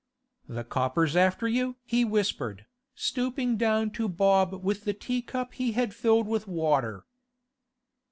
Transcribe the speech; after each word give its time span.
'The 0.47 0.63
coppers 0.63 1.15
after 1.15 1.47
you?' 1.47 1.75
he 1.85 2.03
whispered, 2.03 2.65
stooping 2.95 3.55
down 3.55 3.91
to 3.91 4.09
Bob 4.09 4.63
with 4.63 4.83
the 4.83 4.95
tea 4.95 5.21
cup 5.21 5.53
he 5.53 5.73
had 5.73 5.93
filled 5.93 6.25
with 6.27 6.47
water. 6.47 7.05